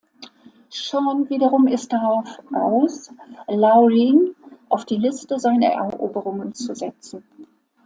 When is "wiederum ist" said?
1.29-1.93